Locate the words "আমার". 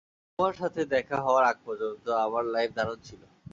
2.25-2.43